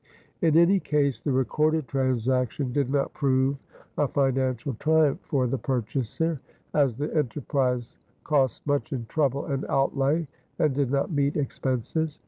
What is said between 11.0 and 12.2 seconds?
meet expenses.